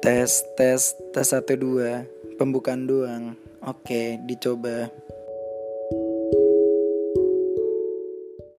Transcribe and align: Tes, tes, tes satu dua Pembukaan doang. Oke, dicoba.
Tes, 0.00 0.30
tes, 0.54 0.94
tes 1.12 1.26
satu 1.26 1.54
dua 1.58 2.06
Pembukaan 2.38 2.86
doang. 2.86 3.34
Oke, 3.66 4.22
dicoba. 4.22 4.86